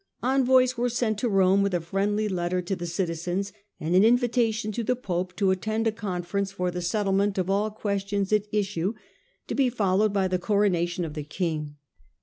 [0.23, 4.71] Envoys were sent to Rome with a friendly letter to the citizens, and an invitation
[4.71, 8.95] to the pope to attend a conference for the settlement of all questions at issue,
[9.45, 11.75] to be followed by the coronation of the king.